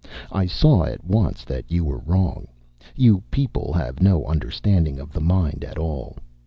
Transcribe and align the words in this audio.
I 0.31 0.47
saw 0.47 0.81
at 0.85 1.05
once 1.05 1.43
that 1.43 1.69
you 1.71 1.85
were 1.85 1.99
wrong; 1.99 2.47
you 2.95 3.21
people 3.29 3.71
have 3.73 4.01
no 4.01 4.25
understanding 4.25 4.99
of 4.99 5.13
the 5.13 5.21
mind 5.21 5.63
at 5.63 5.77
all. 5.77 6.17